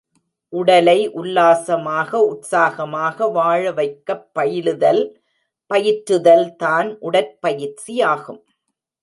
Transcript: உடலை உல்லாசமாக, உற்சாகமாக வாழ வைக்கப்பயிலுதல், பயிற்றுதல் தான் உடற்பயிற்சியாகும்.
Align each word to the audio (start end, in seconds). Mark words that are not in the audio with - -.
உடலை 0.53 0.99
உல்லாசமாக, 1.11 2.09
உற்சாகமாக 2.29 3.27
வாழ 3.29 3.61
வைக்கப்பயிலுதல், 3.71 5.03
பயிற்றுதல் 5.71 6.47
தான் 6.55 6.89
உடற்பயிற்சியாகும். 7.01 8.41